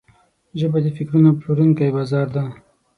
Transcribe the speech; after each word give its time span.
ژبه 0.59 0.79
د 0.81 0.87
فکرونو 0.97 1.29
پلورونکی 1.39 1.89
بازار 1.95 2.27
ده 2.35 2.43